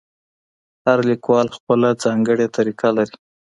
هر 0.85 0.99
لیکوال 1.09 1.47
خپله 1.55 1.89
ځانګړې 2.03 2.47
طریقه 2.57 2.87
لري. 2.97 3.17